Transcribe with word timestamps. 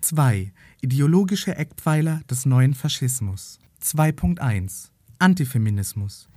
2. 0.00 0.52
Ideologische 0.80 1.54
Eckpfeiler 1.56 2.22
des 2.30 2.46
neuen 2.46 2.74
Faschismus 2.74 3.58
2.1 3.82 4.88
Antifeminismus 5.18 6.28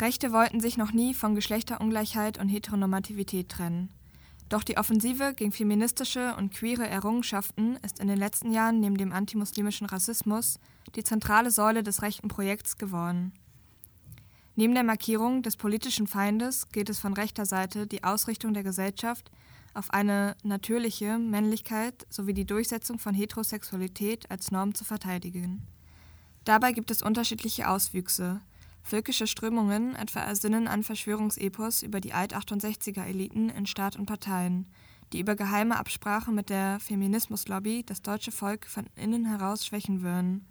Rechte 0.00 0.32
wollten 0.32 0.60
sich 0.60 0.76
noch 0.76 0.92
nie 0.92 1.14
von 1.14 1.34
Geschlechterungleichheit 1.34 2.38
und 2.38 2.48
Heteronormativität 2.48 3.48
trennen. 3.48 3.90
Doch 4.48 4.64
die 4.64 4.76
Offensive 4.76 5.34
gegen 5.34 5.52
feministische 5.52 6.34
und 6.36 6.52
queere 6.52 6.86
Errungenschaften 6.88 7.76
ist 7.84 8.00
in 8.00 8.08
den 8.08 8.18
letzten 8.18 8.52
Jahren 8.52 8.80
neben 8.80 8.96
dem 8.96 9.12
antimuslimischen 9.12 9.86
Rassismus 9.86 10.58
die 10.96 11.04
zentrale 11.04 11.50
Säule 11.50 11.82
des 11.82 12.02
rechten 12.02 12.28
Projekts 12.28 12.76
geworden. 12.76 13.32
Neben 14.56 14.74
der 14.74 14.84
Markierung 14.84 15.42
des 15.42 15.56
politischen 15.56 16.06
Feindes 16.06 16.68
geht 16.68 16.90
es 16.90 16.98
von 16.98 17.14
rechter 17.14 17.46
Seite 17.46 17.86
die 17.86 18.04
Ausrichtung 18.04 18.54
der 18.54 18.62
Gesellschaft 18.62 19.30
auf 19.74 19.90
eine 19.90 20.36
natürliche 20.42 21.18
Männlichkeit 21.18 22.06
sowie 22.08 22.34
die 22.34 22.46
Durchsetzung 22.46 22.98
von 22.98 23.14
Heterosexualität 23.14 24.30
als 24.30 24.50
Norm 24.50 24.74
zu 24.74 24.84
verteidigen. 24.84 25.66
Dabei 26.44 26.72
gibt 26.72 26.90
es 26.90 27.02
unterschiedliche 27.02 27.68
Auswüchse. 27.68 28.40
Völkische 28.82 29.26
Strömungen 29.26 29.96
etwa 29.96 30.20
ersinnen 30.20 30.68
an 30.68 30.82
Verschwörungsepos 30.82 31.82
über 31.82 32.00
die 32.00 32.12
Alt-68er-Eliten 32.12 33.48
in 33.48 33.66
Staat 33.66 33.96
und 33.96 34.06
Parteien, 34.06 34.68
die 35.12 35.20
über 35.20 35.36
geheime 35.36 35.78
Absprache 35.78 36.32
mit 36.32 36.50
der 36.50 36.80
Feminismuslobby 36.80 37.82
das 37.86 38.02
deutsche 38.02 38.32
Volk 38.32 38.66
von 38.66 38.86
innen 38.94 39.24
heraus 39.24 39.64
schwächen 39.64 40.02
würden. 40.02 40.46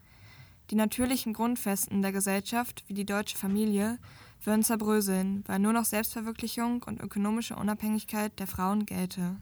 Die 0.71 0.75
natürlichen 0.75 1.33
Grundfesten 1.33 2.01
der 2.01 2.11
Gesellschaft, 2.11 2.83
wie 2.87 2.93
die 2.93 3.05
deutsche 3.05 3.37
Familie, 3.37 3.99
würden 4.45 4.63
zerbröseln, 4.63 5.43
weil 5.47 5.59
nur 5.59 5.73
noch 5.73 5.85
Selbstverwirklichung 5.85 6.83
und 6.83 7.01
ökonomische 7.01 7.55
Unabhängigkeit 7.55 8.37
der 8.39 8.47
Frauen 8.47 8.85
gelte. 8.85 9.37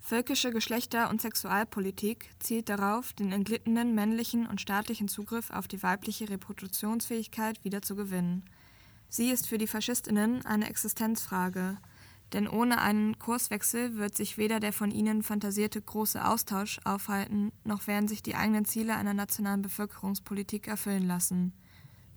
Völkische 0.00 0.50
Geschlechter- 0.50 1.10
und 1.10 1.20
Sexualpolitik 1.20 2.30
zielt 2.38 2.68
darauf, 2.68 3.12
den 3.12 3.32
entglittenen 3.32 3.94
männlichen 3.94 4.46
und 4.46 4.60
staatlichen 4.60 5.08
Zugriff 5.08 5.50
auf 5.50 5.68
die 5.68 5.82
weibliche 5.82 6.30
Reproduktionsfähigkeit 6.30 7.62
wieder 7.64 7.82
zu 7.82 7.94
gewinnen. 7.94 8.44
Sie 9.10 9.30
ist 9.30 9.46
für 9.46 9.58
die 9.58 9.66
Faschistinnen 9.66 10.44
eine 10.46 10.68
Existenzfrage, 10.68 11.76
denn 12.32 12.48
ohne 12.48 12.80
einen 12.80 13.18
Kurswechsel 13.18 13.96
wird 13.96 14.14
sich 14.14 14.36
weder 14.36 14.60
der 14.60 14.72
von 14.72 14.90
ihnen 14.90 15.22
fantasierte 15.22 15.80
große 15.80 16.24
Austausch 16.24 16.80
aufhalten, 16.84 17.52
noch 17.64 17.86
werden 17.86 18.08
sich 18.08 18.22
die 18.22 18.34
eigenen 18.34 18.64
Ziele 18.64 18.96
einer 18.96 19.14
nationalen 19.14 19.62
Bevölkerungspolitik 19.62 20.68
erfüllen 20.68 21.06
lassen. 21.06 21.52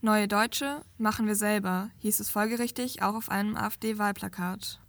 Neue 0.03 0.27
Deutsche 0.27 0.81
machen 0.97 1.27
wir 1.27 1.35
selber, 1.35 1.91
hieß 1.99 2.21
es 2.21 2.29
folgerichtig 2.31 3.03
auch 3.03 3.13
auf 3.13 3.29
einem 3.29 3.55
AfD-Wahlplakat. 3.55 4.79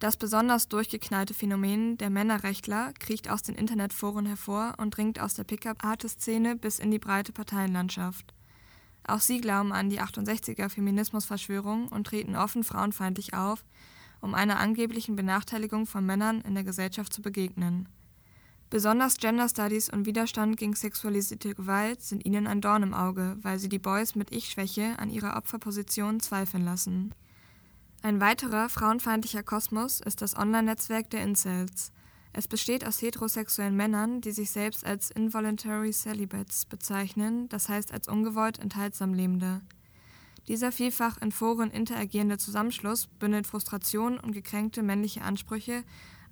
Das 0.00 0.16
besonders 0.16 0.68
durchgeknallte 0.68 1.34
Phänomen 1.34 1.98
der 1.98 2.10
Männerrechtler 2.10 2.92
kriecht 2.98 3.30
aus 3.30 3.42
den 3.42 3.54
Internetforen 3.54 4.26
hervor 4.26 4.74
und 4.78 4.96
dringt 4.96 5.20
aus 5.20 5.34
der 5.34 5.44
Pickup-Artist-Szene 5.44 6.56
bis 6.56 6.80
in 6.80 6.90
die 6.90 6.98
breite 6.98 7.30
Parteienlandschaft. 7.32 8.34
Auch 9.06 9.20
sie 9.20 9.40
glauben 9.40 9.72
an 9.72 9.88
die 9.88 10.00
68er-Feminismusverschwörung 10.00 11.86
und 11.86 12.08
treten 12.08 12.34
offen 12.34 12.64
frauenfeindlich 12.64 13.34
auf, 13.34 13.64
um 14.20 14.34
einer 14.34 14.58
angeblichen 14.58 15.14
Benachteiligung 15.14 15.86
von 15.86 16.04
Männern 16.04 16.40
in 16.40 16.54
der 16.54 16.64
Gesellschaft 16.64 17.12
zu 17.12 17.22
begegnen. 17.22 17.88
Besonders 18.70 19.16
Gender 19.16 19.48
Studies 19.48 19.88
und 19.88 20.04
Widerstand 20.04 20.58
gegen 20.58 20.74
sexualisierte 20.74 21.54
Gewalt 21.54 22.02
sind 22.02 22.26
ihnen 22.26 22.46
ein 22.46 22.60
Dorn 22.60 22.82
im 22.82 22.92
Auge, 22.92 23.38
weil 23.40 23.58
sie 23.58 23.70
die 23.70 23.78
Boys 23.78 24.14
mit 24.14 24.30
Ich-Schwäche 24.30 24.98
an 24.98 25.08
ihrer 25.08 25.38
Opferposition 25.38 26.20
zweifeln 26.20 26.66
lassen. 26.66 27.14
Ein 28.02 28.20
weiterer 28.20 28.68
frauenfeindlicher 28.68 29.42
Kosmos 29.42 30.00
ist 30.00 30.20
das 30.20 30.36
Online-Netzwerk 30.36 31.08
der 31.08 31.22
Incels. 31.22 31.92
Es 32.34 32.46
besteht 32.46 32.86
aus 32.86 33.00
heterosexuellen 33.00 33.74
Männern, 33.74 34.20
die 34.20 34.32
sich 34.32 34.50
selbst 34.50 34.84
als 34.84 35.10
involuntary 35.10 35.92
celibates 35.92 36.66
bezeichnen, 36.66 37.48
das 37.48 37.70
heißt 37.70 37.90
als 37.90 38.06
ungewollt 38.06 38.58
enthaltsam 38.58 39.14
Lebende. 39.14 39.62
Dieser 40.46 40.72
vielfach 40.72 41.20
in 41.22 41.32
Foren 41.32 41.70
interagierende 41.70 42.36
Zusammenschluss 42.36 43.06
bündelt 43.06 43.46
Frustration 43.46 44.18
und 44.18 44.32
gekränkte 44.32 44.82
männliche 44.82 45.22
Ansprüche 45.22 45.84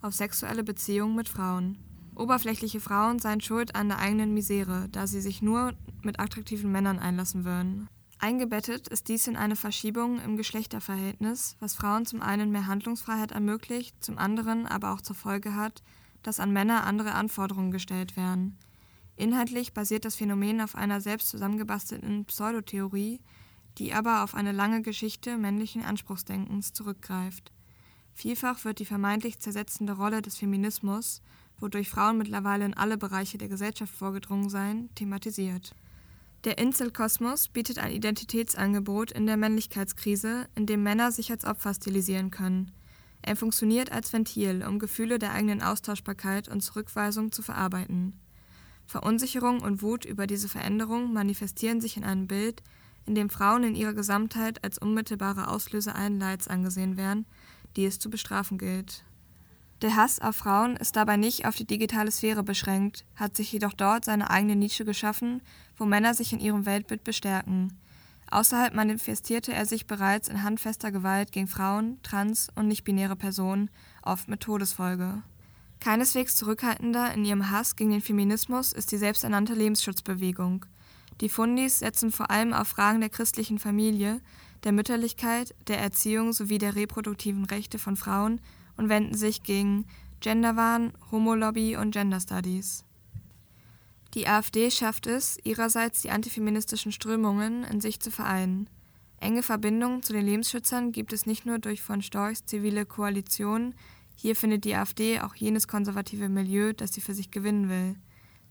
auf 0.03 0.15
sexuelle 0.15 0.65
Beziehungen 0.65 1.17
mit 1.17 1.31
Frauen. 1.31 1.79
Oberflächliche 2.17 2.81
Frauen 2.81 3.19
seien 3.19 3.43
schuld 3.43 3.75
an 3.75 3.89
der 3.89 3.99
eigenen 3.99 4.33
Misere, 4.33 4.89
da 4.91 5.07
sie 5.07 5.21
sich 5.21 5.43
nur 5.43 5.75
mit 6.03 6.19
attraktiven 6.19 6.73
Männern 6.73 6.99
einlassen 6.99 7.45
würden. 7.45 7.89
Eingebettet 8.19 8.89
ist 8.89 9.09
dies 9.09 9.27
in 9.27 9.37
eine 9.37 9.57
Verschiebung 9.57 10.19
im 10.23 10.39
Geschlechterverhältnis, 10.39 11.57
was 11.61 11.75
Frauen 11.75 12.07
zum 12.07 12.23
einen 12.23 12.51
mehr 12.51 12.67
Handlungsfreiheit 12.67 13.33
ermöglicht, 13.33 14.03
zum 14.03 14.17
anderen 14.17 14.67
aber 14.67 14.93
auch 14.93 15.03
zur 15.03 15.15
Folge 15.15 15.55
hat, 15.55 15.83
dass 16.23 16.41
an 16.41 16.53
Männer 16.53 16.85
andere 16.85 17.13
Anforderungen 17.13 17.71
gestellt 17.71 18.17
werden. 18.17 18.59
Inhaltlich 19.17 19.75
basiert 19.75 20.07
das 20.07 20.17
Phänomen 20.17 20.63
auf 20.63 20.75
einer 20.75 21.03
selbst 21.03 21.29
zusammengebastelten 21.29 22.25
Pseudotheorie, 22.25 23.21
die 23.77 23.93
aber 23.93 24.25
auf 24.25 24.35
eine 24.35 24.53
lange 24.53 24.81
Geschichte 24.81 25.37
männlichen 25.37 25.85
Anspruchsdenkens 25.85 26.73
zurückgreift. 26.73 27.53
Vielfach 28.15 28.65
wird 28.65 28.79
die 28.79 28.87
vermeintlich 28.87 29.39
zersetzende 29.41 29.93
Rolle 29.93 30.23
des 30.23 30.39
Feminismus, 30.39 31.21
wodurch 31.61 31.89
Frauen 31.89 32.19
mittlerweile 32.19 32.65
in 32.65 32.75
alle 32.75 32.99
Bereiche 32.99 33.39
der 33.39 33.49
Gesellschaft 33.49 33.95
vorgedrungen 33.95 34.49
seien, 34.49 34.89
thematisiert. 34.95 35.75
Der 36.45 36.59
Inselkosmos 36.59 37.49
bietet 37.49 37.79
ein 37.79 37.93
Identitätsangebot 37.93 39.11
in 39.11 39.27
der 39.27 39.37
Männlichkeitskrise, 39.37 40.47
in 40.55 40.67
dem 40.67 40.83
Männer 40.83 41.11
sich 41.11 41.31
als 41.31 41.45
Opfer 41.45 41.75
stilisieren 41.75 42.31
können. 42.31 42.71
Er 43.23 43.35
funktioniert 43.35 43.91
als 43.91 44.13
Ventil, 44.13 44.65
um 44.65 44.79
Gefühle 44.79 45.19
der 45.19 45.33
eigenen 45.33 45.63
Austauschbarkeit 45.63 46.49
und 46.49 46.61
Zurückweisung 46.61 47.33
zu 47.33 47.43
verarbeiten. 47.43 48.15
Verunsicherung 48.87 49.61
und 49.61 49.83
Wut 49.83 50.05
über 50.05 50.29
diese 50.29 50.49
Veränderung 50.49 51.13
manifestieren 51.13 51.81
sich 51.81 51.97
in 51.97 52.05
einem 52.05 52.29
Bild, 52.29 52.63
in 53.07 53.15
dem 53.17 53.31
Frauen 53.31 53.65
in 53.65 53.75
ihrer 53.75 53.95
Gesamtheit 53.95 54.63
als 54.63 54.79
unmittelbare 54.79 55.49
Auslöser 55.49 55.97
allen 55.97 56.21
Leids 56.21 56.47
angesehen 56.47 56.97
werden, 56.97 57.27
die 57.77 57.85
es 57.85 57.99
zu 57.99 58.11
bestrafen 58.11 58.59
gilt. 58.59 59.05
Der 59.83 59.95
Hass 59.95 60.21
auf 60.21 60.37
Frauen 60.37 60.77
ist 60.77 60.97
dabei 60.97 61.19
nicht 61.19 61.45
auf 61.45 61.55
die 61.55 61.67
digitale 61.67 62.11
Sphäre 62.11 62.43
beschränkt, 62.43 63.05
hat 63.15 63.37
sich 63.37 63.53
jedoch 63.53 63.75
dort 63.75 64.07
seine 64.07 64.31
eigene 64.31 64.57
Nische 64.57 64.87
geschaffen, 64.87 65.43
wo 65.77 65.85
Männer 65.85 66.15
sich 66.15 66.33
in 66.33 66.41
ihrem 66.41 66.65
Weltbild 66.65 67.05
bestärken. 67.05 67.79
Außerhalb 68.31 68.75
manifestierte 68.75 69.53
er 69.53 69.67
sich 69.67 69.87
bereits 69.87 70.29
in 70.29 70.43
handfester 70.43 70.91
Gewalt 70.91 71.31
gegen 71.31 71.47
Frauen, 71.47 72.01
trans- 72.03 72.49
und 72.55 72.69
nicht-binäre 72.69 73.17
Personen, 73.17 73.71
oft 74.03 74.29
mit 74.29 74.41
Todesfolge. 74.41 75.23
Keineswegs 75.79 76.37
zurückhaltender 76.37 77.13
in 77.13 77.25
ihrem 77.25 77.51
Hass 77.51 77.77
gegen 77.77 77.91
den 77.91 78.01
Feminismus 78.01 78.73
ist 78.73 78.91
die 78.93 78.97
selbsternannte 78.97 79.55
Lebensschutzbewegung. 79.55 80.65
Die 81.21 81.29
Fundis 81.31 81.79
setzen 81.79 82.13
vor 82.13 82.31
allem 82.31 82.53
auf 82.53 82.69
Fragen 82.69 83.01
der 83.01 83.09
christlichen 83.09 83.59
Familie, 83.59 84.21
der 84.65 84.73
Mütterlichkeit, 84.73 85.55
der 85.67 85.79
Erziehung 85.79 86.33
sowie 86.33 86.59
der 86.59 86.77
reproduktiven 86.77 87.45
Rechte 87.47 87.79
von 87.79 87.97
Frauen 87.97 88.41
und 88.77 88.89
wenden 88.89 89.15
sich 89.15 89.43
gegen 89.43 89.87
Genderwahn, 90.21 90.93
Homolobby 91.11 91.77
und 91.77 91.93
Gender 91.93 92.21
Studies. 92.21 92.85
Die 94.15 94.29
AfD 94.29 94.71
schafft 94.71 95.07
es, 95.07 95.39
ihrerseits 95.45 96.03
die 96.03 96.11
antifeministischen 96.11 96.93
Strömungen 96.93 97.65
in 97.65 97.81
sich 97.81 98.01
zu 98.01 98.11
vereinen. 98.11 98.69
Enge 99.19 99.43
Verbindungen 99.43 100.03
zu 100.03 100.13
den 100.13 100.27
Lebensschützern 100.27 100.93
gibt 100.93 101.13
es 101.13 101.27
nicht 101.27 101.47
nur 101.47 101.59
durch 101.59 101.81
von 101.83 102.03
Storchs 102.03 102.45
zivile 102.45 102.85
Koalition, 102.85 103.75
hier 104.19 104.35
findet 104.35 104.65
die 104.65 104.75
AfD 104.75 105.21
auch 105.21 105.35
jenes 105.35 105.69
konservative 105.69 106.31
Milieu, 106.31 106.73
das 106.73 106.95
sie 106.95 107.03
für 107.03 107.15
sich 107.15 107.31
gewinnen 107.31 107.69
will 107.69 107.97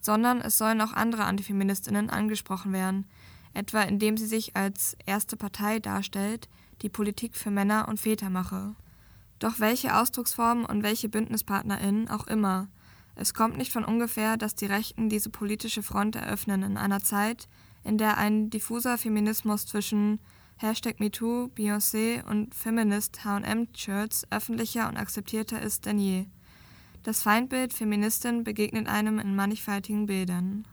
sondern 0.05 0.39
es 0.39 0.57
sollen 0.57 0.81
auch 0.81 0.93
andere 0.93 1.25
Antifeministinnen 1.25 2.11
angesprochen 2.11 2.71
werden, 2.73 3.07
etwa 3.55 3.81
indem 3.81 4.17
sie 4.17 4.27
sich 4.27 4.55
als 4.55 4.95
erste 5.05 5.35
Partei 5.35 5.79
darstellt, 5.79 6.47
die 6.83 6.89
Politik 6.89 7.35
für 7.35 7.49
Männer 7.49 7.87
und 7.87 7.99
Väter 7.99 8.29
mache. 8.29 8.75
Doch 9.39 9.59
welche 9.59 9.97
Ausdrucksformen 9.97 10.65
und 10.65 10.83
welche 10.83 11.09
BündnispartnerInnen 11.09 12.09
auch 12.09 12.27
immer, 12.27 12.67
es 13.15 13.33
kommt 13.33 13.57
nicht 13.57 13.71
von 13.71 13.85
ungefähr, 13.85 14.37
dass 14.37 14.55
die 14.55 14.65
Rechten 14.65 15.09
diese 15.09 15.29
politische 15.29 15.81
Front 15.81 16.15
eröffnen 16.15 16.63
in 16.63 16.77
einer 16.77 17.01
Zeit, 17.01 17.47
in 17.83 17.97
der 17.97 18.17
ein 18.17 18.49
diffuser 18.49 18.97
Feminismus 18.97 19.65
zwischen 19.65 20.19
Hashtag 20.57 20.99
MeToo, 20.99 21.49
Beyoncé 21.55 22.23
und 22.25 22.53
Feminist 22.53 23.23
H&M-Shirts 23.23 24.27
öffentlicher 24.31 24.87
und 24.87 24.97
akzeptierter 24.97 25.61
ist 25.61 25.85
denn 25.85 25.97
je. 25.97 26.25
Das 27.05 27.21
Feindbild 27.21 27.71
Feministin 27.71 28.43
begegnet 28.43 28.87
einem 28.87 29.19
in 29.19 29.35
mannigfaltigen 29.35 30.07
Bildern. 30.07 30.65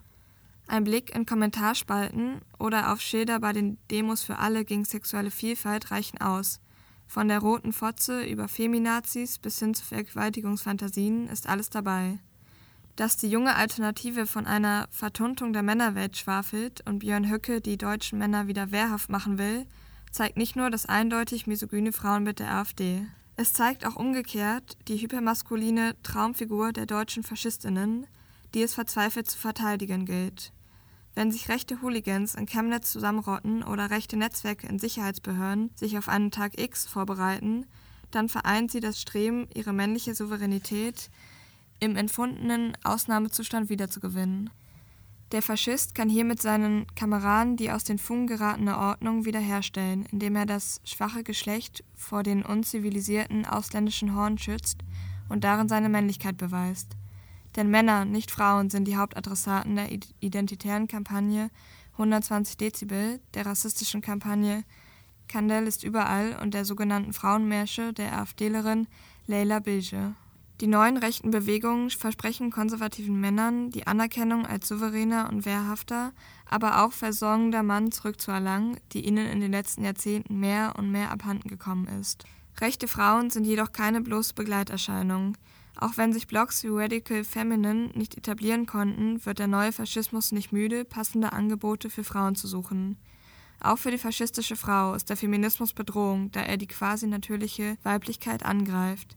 Ein 0.67 0.85
Blick 0.85 1.15
in 1.15 1.27
Kommentarspalten 1.27 2.41
oder 2.59 2.91
auf 2.91 3.03
Schilder 3.03 3.39
bei 3.39 3.53
den 3.53 3.77
Demos 3.91 4.23
für 4.23 4.39
alle 4.39 4.65
gegen 4.65 4.87
sexuelle 4.87 5.31
Vielfalt 5.31 5.91
reichen 5.91 6.23
aus. 6.23 6.59
Von 7.07 7.29
der 7.29 7.41
roten 7.41 7.75
Fotze 7.75 8.25
über 8.25 8.49
Feminazis 8.49 9.39
bis 9.39 9.59
hin 9.59 9.75
zu 9.75 9.85
Vergewaltigungsfantasien 9.85 11.29
ist 11.29 11.47
alles 11.51 11.69
dabei. 11.69 12.19
Dass 12.97 13.19
die 13.19 13.29
junge 13.29 13.55
Alternative 13.55 14.25
von 14.25 14.47
einer 14.47 14.89
Vertuntung 14.91 15.53
der 15.53 15.63
Männerwelt 15.63 16.17
schwafelt 16.17 16.81
und 16.89 17.01
Björn 17.01 17.31
Höcke 17.31 17.61
die 17.61 17.77
deutschen 17.77 18.19
Männer 18.19 18.47
wieder 18.47 18.73
wehrhaft 18.73 19.11
machen 19.11 19.37
will, 19.37 19.67
zeigt 20.11 20.39
nicht 20.39 20.57
nur 20.57 20.71
das 20.71 20.87
eindeutig 20.87 21.47
misogyne 21.47 21.93
Frauenbild 21.93 22.39
der 22.39 22.55
AfD. 22.55 23.03
Es 23.37 23.53
zeigt 23.53 23.87
auch 23.87 23.97
umgekehrt 23.97 24.77
die 24.89 24.97
hypermaskuline 24.97 25.97
Traumfigur 26.03 26.73
der 26.73 26.87
deutschen 26.87 27.23
Faschistinnen, 27.23 28.07
die 28.55 28.63
es 28.63 28.75
verzweifelt 28.75 29.31
zu 29.31 29.39
verteidigen 29.39 30.05
gilt. 30.05 30.53
Wenn 31.15 31.33
sich 31.33 31.49
rechte 31.49 31.83
Hooligans 31.83 32.35
in 32.35 32.47
Chemnitz 32.47 32.93
zusammenrotten 32.93 33.63
oder 33.63 33.91
rechte 33.91 34.17
Netzwerke 34.17 34.67
in 34.67 34.79
Sicherheitsbehörden 34.79 35.71
sich 35.75 35.99
auf 35.99 36.09
einen 36.09 36.31
Tag 36.31 36.59
X 36.59 36.87
vorbereiten, 36.87 37.67
dann 38.11 38.29
vereint 38.29 38.71
sie 38.71 38.81
das 38.81 39.01
Streben, 39.01 39.49
ihre 39.55 39.73
männliche 39.73 40.15
Souveränität 40.15 41.11
im 41.81 41.97
empfundenen 41.97 42.77
Ausnahmezustand 42.85 43.69
wiederzugewinnen. 43.69 44.51
Der 45.33 45.41
Faschist 45.41 45.95
kann 45.95 46.11
hiermit 46.11 46.43
seinen 46.43 46.87
Kameraden 46.95 47.57
die 47.57 47.71
aus 47.71 47.85
den 47.85 47.99
Fugen 47.99 48.27
geratene 48.27 48.77
Ordnung 48.77 49.25
wiederherstellen, 49.25 50.05
indem 50.13 50.37
er 50.37 50.45
das 50.45 50.83
schwache 50.85 51.23
Geschlecht 51.25 51.83
vor 51.95 52.23
den 52.23 52.45
unzivilisierten 52.45 53.47
ausländischen 53.47 54.15
Horn 54.15 54.37
schützt 54.37 54.81
und 55.31 55.43
darin 55.45 55.69
seine 55.69 55.89
Männlichkeit 55.89 56.37
beweist. 56.37 56.97
Denn 57.57 57.71
Männer, 57.71 58.05
nicht 58.05 58.31
Frauen, 58.31 58.69
sind 58.69 58.87
die 58.87 58.99
Hauptadressaten 58.99 59.75
der 59.75 59.89
identitären 60.21 60.87
Kampagne 60.87 61.51
120 61.93 62.59
Dezibel, 62.59 63.19
der 63.33 63.47
rassistischen 63.47 64.03
Kampagne 64.03 64.65
Kandel 65.29 65.67
ist 65.67 65.83
überall 65.83 66.39
und 66.43 66.53
der 66.53 66.67
sogenannten 66.67 67.15
Frauenmärsche 67.15 67.95
der 67.95 68.19
AfDlerin 68.19 68.87
Leila 69.27 69.61
Bilge. 69.61 70.15
Die 70.63 70.69
neuen 70.69 70.97
rechten 70.97 71.33
Bewegungen 71.33 71.91
versprechen 71.91 72.53
konservativen 72.53 73.21
Männern 73.21 73.73
die 73.73 73.89
Anerkennung 73.89 74.47
als 74.47 74.69
souveräner 74.69 75.29
und 75.29 75.45
wehrhafter, 75.45 76.13
aber 76.49 76.85
auch 76.85 76.93
versorgender 76.93 77.65
Mann 77.65 77.91
zurückzuerlangen, 77.91 78.79
die 78.93 79.05
ihnen 79.05 79.27
in 79.27 79.41
den 79.41 79.51
letzten 79.51 79.83
Jahrzehnten 79.83 80.39
mehr 80.39 80.75
und 80.79 80.93
mehr 80.93 81.11
abhanden 81.11 81.49
gekommen 81.49 81.89
ist. 82.01 82.23
Rechte 82.61 82.87
Frauen 82.87 83.31
sind 83.31 83.43
jedoch 83.43 83.73
keine 83.73 84.03
bloße 84.03 84.35
Begleiterscheinung. 84.35 85.37
Auch 85.81 85.97
wenn 85.97 86.13
sich 86.13 86.29
Blogs 86.29 86.63
wie 86.63 86.69
Radical 86.69 87.25
Feminine 87.25 87.91
nicht 87.95 88.17
etablieren 88.17 88.65
konnten, 88.65 89.27
wird 89.27 89.41
der 89.41 89.49
neue 89.49 89.73
Faschismus 89.73 90.31
nicht 90.31 90.53
müde, 90.53 90.85
passende 90.85 91.33
Angebote 91.33 91.91
für 91.91 92.05
Frauen 92.05 92.37
zu 92.37 92.47
suchen. 92.47 92.99
Auch 93.59 93.79
für 93.79 93.91
die 93.91 93.99
faschistische 93.99 94.55
Frau 94.55 94.95
ist 94.95 95.11
der 95.11 95.17
Feminismus 95.17 95.73
Bedrohung, 95.73 96.31
da 96.31 96.41
er 96.43 96.57
die 96.57 96.69
quasi 96.69 97.09
natürliche 97.09 97.79
Weiblichkeit 97.83 98.45
angreift. 98.45 99.17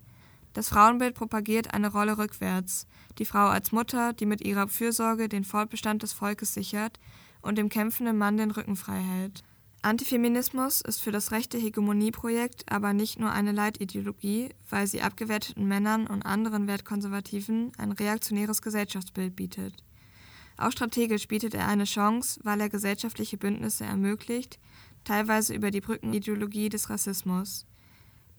Das 0.55 0.69
Frauenbild 0.69 1.15
propagiert 1.15 1.73
eine 1.73 1.91
Rolle 1.91 2.17
rückwärts, 2.17 2.87
die 3.17 3.25
Frau 3.25 3.47
als 3.47 3.73
Mutter, 3.73 4.13
die 4.13 4.25
mit 4.25 4.39
ihrer 4.39 4.69
Fürsorge 4.69 5.27
den 5.27 5.43
Fortbestand 5.43 6.01
des 6.01 6.13
Volkes 6.13 6.53
sichert 6.53 6.97
und 7.41 7.57
dem 7.57 7.67
kämpfenden 7.67 8.17
Mann 8.17 8.37
den 8.37 8.51
Rücken 8.51 8.77
frei 8.77 8.99
hält. 8.99 9.43
Antifeminismus 9.81 10.79
ist 10.79 11.01
für 11.01 11.11
das 11.11 11.31
rechte 11.31 11.57
Hegemonieprojekt 11.57 12.71
aber 12.71 12.93
nicht 12.93 13.19
nur 13.19 13.33
eine 13.33 13.51
Leitideologie, 13.51 14.47
weil 14.69 14.87
sie 14.87 15.01
abgewerteten 15.01 15.67
Männern 15.67 16.07
und 16.07 16.25
anderen 16.25 16.67
Wertkonservativen 16.67 17.73
ein 17.77 17.91
reaktionäres 17.91 18.61
Gesellschaftsbild 18.61 19.35
bietet. 19.35 19.83
Auch 20.55 20.71
strategisch 20.71 21.27
bietet 21.27 21.53
er 21.53 21.67
eine 21.67 21.83
Chance, 21.83 22.39
weil 22.43 22.61
er 22.61 22.69
gesellschaftliche 22.69 23.37
Bündnisse 23.37 23.83
ermöglicht, 23.83 24.57
teilweise 25.03 25.53
über 25.53 25.69
die 25.69 25.81
Brückenideologie 25.81 26.69
des 26.69 26.89
Rassismus. 26.89 27.67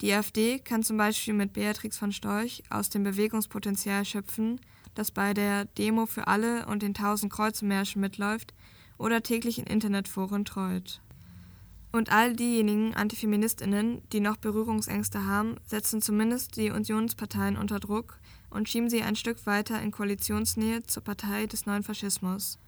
Die 0.01 0.13
AfD 0.13 0.59
kann 0.59 0.83
zum 0.83 0.97
Beispiel 0.97 1.33
mit 1.33 1.53
Beatrix 1.53 1.97
von 1.97 2.11
Storch 2.11 2.63
aus 2.69 2.89
dem 2.89 3.03
Bewegungspotenzial 3.03 4.05
schöpfen, 4.05 4.61
das 4.93 5.11
bei 5.11 5.33
der 5.33 5.65
Demo 5.65 6.05
für 6.05 6.27
alle 6.27 6.65
und 6.67 6.83
den 6.83 6.93
tausend 6.93 7.31
Kreuzemärschen 7.33 7.99
mitläuft 8.01 8.53
oder 8.97 9.23
täglich 9.23 9.57
in 9.57 9.65
Internetforen 9.65 10.45
treut. 10.45 11.01
Und 11.91 12.11
all 12.11 12.35
diejenigen 12.35 12.93
Antifeministinnen, 12.93 14.01
die 14.11 14.19
noch 14.19 14.37
Berührungsängste 14.37 15.25
haben, 15.25 15.55
setzen 15.65 16.01
zumindest 16.01 16.57
die 16.57 16.69
Unionsparteien 16.69 17.57
unter 17.57 17.79
Druck 17.79 18.19
und 18.49 18.69
schieben 18.69 18.89
sie 18.89 19.01
ein 19.01 19.15
Stück 19.15 19.45
weiter 19.45 19.81
in 19.81 19.91
Koalitionsnähe 19.91 20.83
zur 20.83 21.03
Partei 21.03 21.47
des 21.47 21.65
neuen 21.65 21.83
Faschismus. 21.83 22.59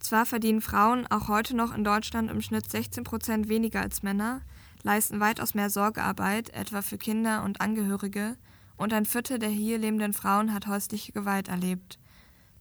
Zwar 0.00 0.26
verdienen 0.26 0.60
Frauen 0.60 1.06
auch 1.06 1.28
heute 1.28 1.54
noch 1.54 1.74
in 1.74 1.84
Deutschland 1.84 2.30
im 2.30 2.40
Schnitt 2.40 2.70
16 2.70 3.04
Prozent 3.04 3.48
weniger 3.48 3.80
als 3.80 4.02
Männer, 4.02 4.42
leisten 4.86 5.18
weitaus 5.18 5.54
mehr 5.54 5.68
Sorgearbeit, 5.68 6.50
etwa 6.50 6.80
für 6.80 6.96
Kinder 6.96 7.42
und 7.42 7.60
Angehörige, 7.60 8.36
und 8.76 8.92
ein 8.92 9.04
Viertel 9.04 9.38
der 9.40 9.48
hier 9.48 9.78
lebenden 9.78 10.12
Frauen 10.12 10.54
hat 10.54 10.68
häusliche 10.68 11.10
Gewalt 11.12 11.48
erlebt. 11.48 11.98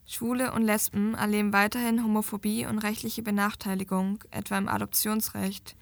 Schwule 0.08 0.52
und 0.54 0.64
Lesben 0.64 1.14
erleben 1.14 1.54
weiterhin 1.54 2.04
Homophobie 2.04 2.66
und 2.66 2.80
rechtliche 2.80 3.22
Benachteiligung, 3.22 4.24
etwa 4.32 4.58
im 4.58 4.68
Adoptionsrecht, 4.68 5.76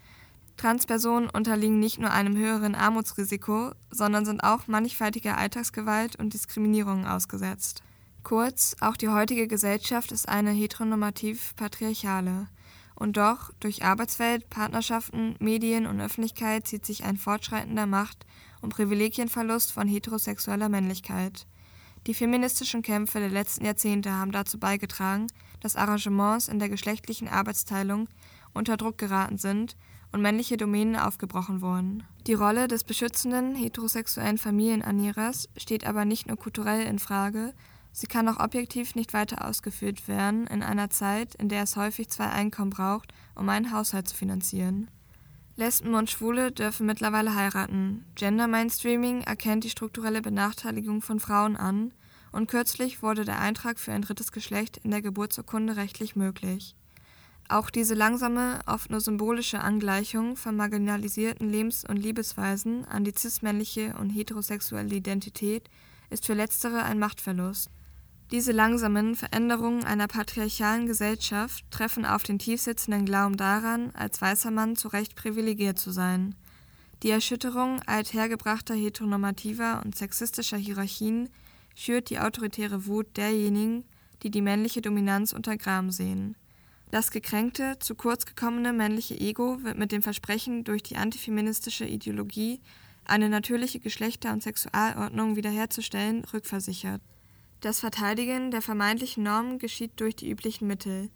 Transpersonen 0.56 1.30
unterliegen 1.30 1.80
nicht 1.80 1.98
nur 1.98 2.12
einem 2.12 2.36
höheren 2.36 2.74
Armutsrisiko, 2.74 3.72
sondern 3.90 4.24
sind 4.24 4.44
auch 4.44 4.66
mannigfaltiger 4.66 5.36
Alltagsgewalt 5.38 6.16
und 6.16 6.34
Diskriminierung 6.34 7.06
ausgesetzt. 7.06 7.82
Kurz, 8.22 8.76
auch 8.80 8.96
die 8.96 9.08
heutige 9.08 9.48
Gesellschaft 9.48 10.12
ist 10.12 10.28
eine 10.28 10.50
heteronormativ-patriarchale. 10.50 12.48
Und 12.94 13.16
doch, 13.16 13.52
durch 13.60 13.84
Arbeitswelt, 13.84 14.48
Partnerschaften, 14.50 15.36
Medien 15.40 15.86
und 15.86 16.00
Öffentlichkeit 16.00 16.66
zieht 16.66 16.86
sich 16.86 17.04
ein 17.04 17.16
fortschreitender 17.16 17.86
Macht- 17.86 18.24
und 18.60 18.70
Privilegienverlust 18.70 19.72
von 19.72 19.88
heterosexueller 19.88 20.68
Männlichkeit. 20.68 21.46
Die 22.06 22.14
feministischen 22.14 22.82
Kämpfe 22.82 23.18
der 23.18 23.30
letzten 23.30 23.64
Jahrzehnte 23.64 24.12
haben 24.12 24.30
dazu 24.30 24.58
beigetragen, 24.58 25.26
dass 25.60 25.76
Arrangements 25.76 26.48
in 26.48 26.58
der 26.58 26.68
geschlechtlichen 26.68 27.28
Arbeitsteilung 27.28 28.08
unter 28.52 28.76
Druck 28.76 28.98
geraten 28.98 29.38
sind 29.38 29.76
und 30.12 30.20
männliche 30.20 30.56
Domänen 30.56 30.96
aufgebrochen 30.96 31.60
wurden. 31.60 32.04
Die 32.26 32.34
Rolle 32.34 32.68
des 32.68 32.84
beschützenden 32.84 33.54
heterosexuellen 33.56 34.38
Familienernährers 34.38 35.48
steht 35.56 35.86
aber 35.86 36.04
nicht 36.04 36.28
nur 36.28 36.36
kulturell 36.36 36.86
in 36.86 36.98
Frage, 36.98 37.52
sie 37.94 38.06
kann 38.06 38.28
auch 38.28 38.38
objektiv 38.38 38.94
nicht 38.94 39.14
weiter 39.14 39.46
ausgeführt 39.46 40.06
werden 40.08 40.46
in 40.48 40.62
einer 40.62 40.90
Zeit, 40.90 41.34
in 41.36 41.48
der 41.48 41.62
es 41.62 41.76
häufig 41.76 42.10
zwei 42.10 42.26
Einkommen 42.26 42.70
braucht, 42.70 43.14
um 43.34 43.48
einen 43.48 43.72
Haushalt 43.72 44.08
zu 44.08 44.14
finanzieren. 44.14 44.90
Lesben 45.56 45.94
und 45.94 46.10
Schwule 46.10 46.50
dürfen 46.50 46.84
mittlerweile 46.84 47.34
heiraten. 47.34 48.04
Gender 48.16 48.48
Mainstreaming 48.48 49.22
erkennt 49.22 49.62
die 49.62 49.70
strukturelle 49.70 50.20
Benachteiligung 50.20 51.00
von 51.00 51.20
Frauen 51.20 51.56
an 51.56 51.92
und 52.32 52.48
kürzlich 52.48 53.02
wurde 53.02 53.24
der 53.24 53.40
Eintrag 53.40 53.78
für 53.78 53.92
ein 53.92 54.02
drittes 54.02 54.32
Geschlecht 54.32 54.78
in 54.78 54.90
der 54.90 55.00
Geburtsurkunde 55.00 55.76
rechtlich 55.76 56.16
möglich. 56.16 56.74
Auch 57.48 57.70
diese 57.70 57.94
langsame, 57.94 58.58
oft 58.66 58.90
nur 58.90 59.00
symbolische 59.00 59.60
Angleichung 59.60 60.36
von 60.36 60.56
marginalisierten 60.56 61.48
Lebens- 61.48 61.84
und 61.84 61.98
Liebesweisen 61.98 62.84
an 62.86 63.04
die 63.04 63.12
cis-männliche 63.16 63.94
und 64.00 64.10
heterosexuelle 64.10 64.96
Identität 64.96 65.68
ist 66.10 66.26
für 66.26 66.34
letztere 66.34 66.82
ein 66.82 66.98
Machtverlust. 66.98 67.70
Diese 68.30 68.52
langsamen 68.52 69.14
Veränderungen 69.14 69.84
einer 69.84 70.08
patriarchalen 70.08 70.86
Gesellschaft 70.86 71.64
treffen 71.70 72.06
auf 72.06 72.22
den 72.22 72.38
tiefsitzenden 72.38 73.04
Glauben 73.04 73.36
daran, 73.36 73.90
als 73.94 74.20
weißer 74.20 74.50
Mann 74.50 74.76
zu 74.76 74.88
Recht 74.88 75.14
privilegiert 75.14 75.78
zu 75.78 75.90
sein. 75.90 76.34
Die 77.02 77.10
Erschütterung 77.10 77.82
althergebrachter 77.82 78.74
heteronormativer 78.74 79.82
und 79.84 79.94
sexistischer 79.94 80.56
Hierarchien 80.56 81.28
schürt 81.74 82.08
die 82.08 82.18
autoritäre 82.18 82.86
Wut 82.86 83.16
derjenigen, 83.16 83.84
die 84.22 84.30
die 84.30 84.40
männliche 84.40 84.80
Dominanz 84.80 85.32
untergraben 85.34 85.90
sehen. 85.90 86.34
Das 86.90 87.10
gekränkte, 87.10 87.78
zu 87.78 87.94
kurz 87.94 88.24
gekommene 88.24 88.72
männliche 88.72 89.20
Ego 89.20 89.62
wird 89.62 89.76
mit 89.76 89.92
dem 89.92 90.00
Versprechen, 90.00 90.64
durch 90.64 90.82
die 90.82 90.96
antifeministische 90.96 91.84
Ideologie 91.84 92.60
eine 93.04 93.28
natürliche 93.28 93.80
Geschlechter- 93.80 94.32
und 94.32 94.42
Sexualordnung 94.42 95.36
wiederherzustellen, 95.36 96.24
rückversichert. 96.32 97.02
Das 97.64 97.80
Verteidigen 97.80 98.50
der 98.50 98.60
vermeintlichen 98.60 99.24
Normen 99.24 99.58
geschieht 99.58 99.92
durch 99.96 100.14
die 100.14 100.28
üblichen 100.28 100.66
Mittel 100.66 101.08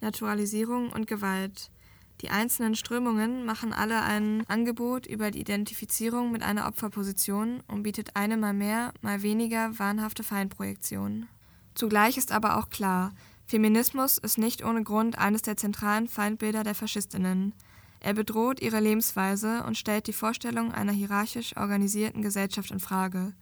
Naturalisierung 0.00 0.92
und 0.92 1.08
Gewalt. 1.08 1.72
Die 2.20 2.30
einzelnen 2.30 2.76
Strömungen 2.76 3.44
machen 3.44 3.72
alle 3.72 4.02
ein 4.02 4.44
Angebot 4.46 5.08
über 5.08 5.32
die 5.32 5.40
Identifizierung 5.40 6.30
mit 6.30 6.44
einer 6.44 6.68
Opferposition 6.68 7.60
und 7.66 7.82
bietet 7.82 8.14
eine 8.14 8.36
mal 8.36 8.52
mehr, 8.52 8.92
mal 9.00 9.22
weniger 9.22 9.76
wahnhafte 9.80 10.22
Feindprojektion. 10.22 11.26
Zugleich 11.74 12.16
ist 12.16 12.30
aber 12.30 12.56
auch 12.56 12.70
klar, 12.70 13.12
Feminismus 13.44 14.16
ist 14.16 14.38
nicht 14.38 14.64
ohne 14.64 14.84
Grund 14.84 15.18
eines 15.18 15.42
der 15.42 15.56
zentralen 15.56 16.06
Feindbilder 16.06 16.62
der 16.62 16.76
Faschistinnen. 16.76 17.52
Er 17.98 18.14
bedroht 18.14 18.62
ihre 18.62 18.78
Lebensweise 18.78 19.64
und 19.64 19.76
stellt 19.76 20.06
die 20.06 20.12
Vorstellung 20.12 20.70
einer 20.70 20.92
hierarchisch 20.92 21.56
organisierten 21.56 22.22
Gesellschaft 22.22 22.70
in 22.70 22.78
Frage. 22.78 23.34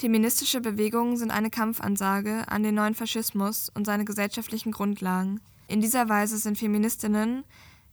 Feministische 0.00 0.62
Bewegungen 0.62 1.18
sind 1.18 1.30
eine 1.30 1.50
Kampfansage 1.50 2.48
an 2.48 2.62
den 2.62 2.74
neuen 2.74 2.94
Faschismus 2.94 3.70
und 3.74 3.84
seine 3.84 4.06
gesellschaftlichen 4.06 4.72
Grundlagen. 4.72 5.42
In 5.68 5.82
dieser 5.82 6.08
Weise 6.08 6.38
sind 6.38 6.56
Feministinnen, 6.56 7.44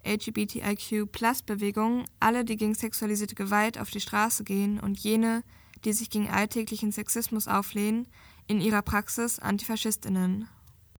LGBTIQ-Plus-Bewegungen, 0.05 2.05
alle, 2.21 2.45
die 2.45 2.55
gegen 2.55 2.75
sexualisierte 2.75 3.35
Gewalt 3.35 3.77
auf 3.77 3.89
die 3.89 3.99
Straße 3.99 4.45
gehen 4.45 4.79
und 4.79 4.97
jene, 4.97 5.43
die 5.83 5.91
sich 5.91 6.09
gegen 6.09 6.29
alltäglichen 6.29 6.93
Sexismus 6.93 7.49
auflehnen, 7.49 8.07
in 8.47 8.61
ihrer 8.61 8.83
Praxis 8.83 9.39
Antifaschistinnen. 9.39 10.47